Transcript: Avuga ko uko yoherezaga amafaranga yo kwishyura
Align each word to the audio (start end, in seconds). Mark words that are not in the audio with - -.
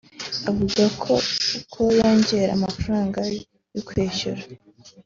Avuga 0.49 0.83
ko 1.01 1.13
uko 1.59 1.79
yoherezaga 1.95 2.53
amafaranga 2.57 3.19
yo 3.73 3.81
kwishyura 3.87 4.41